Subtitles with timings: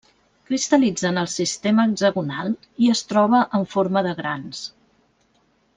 [0.51, 2.49] Cristal·litza en el sistema hexagonal,
[2.87, 4.67] i es troba en forma de grans.